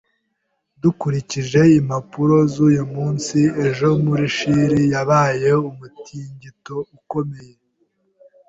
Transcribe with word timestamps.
Dukurikije 0.81 1.61
impapuro 1.79 2.35
z'uyu 2.53 2.83
munsi, 2.93 3.37
ejo 3.65 3.87
muri 4.05 4.25
Chili 4.37 4.81
habaye 4.95 5.49
umutingito 5.69 6.75
ukomeye 6.97 7.53